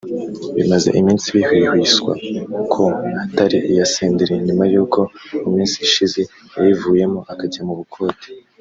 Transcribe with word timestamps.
bimaze 0.57 0.89
iminsi 0.99 1.25
bihwihwiswa 1.35 2.11
ko 2.73 2.83
atari 3.23 3.57
iya 3.71 3.85
Senderi 3.93 4.33
nyuma 4.45 4.63
y’uko 4.73 4.99
mu 5.41 5.49
minsi 5.55 5.75
ishize 5.87 6.19
yayivuyemo 6.55 7.19
akajya 7.33 7.61
mu 7.69 7.75
bukode 7.81 8.25